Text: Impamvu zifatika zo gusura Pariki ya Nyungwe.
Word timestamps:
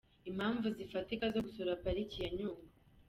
Impamvu 0.29 0.65
zifatika 0.77 1.25
zo 1.33 1.41
gusura 1.45 1.79
Pariki 1.83 2.17
ya 2.23 2.29
Nyungwe. 2.37 2.67